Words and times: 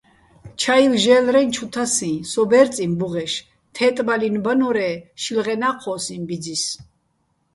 ჩაივ 0.61 0.91
ჟე́ლრეჼ 1.03 1.41
ჩუ 1.53 1.65
თასიჼ, 1.73 2.11
სო 2.31 2.41
ბერწიჼ 2.49 2.85
ბუღეშ, 2.99 3.33
თე́ტბალინო̆ 3.75 4.43
ბარ-ე 4.45 4.89
შილღენა́ 5.21 5.73
ჴოსიჼ 5.81 6.15
ბიძის. 6.27 6.63